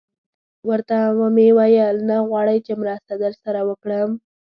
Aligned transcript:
ورته 0.69 0.97
ومې 1.19 1.47
ویل: 1.57 1.97
نه 2.09 2.17
غواړئ 2.27 2.57
چې 2.65 2.73
مرسته 2.81 3.13
در 3.23 3.33
سره 3.43 3.59
وکړم؟ 3.69 4.09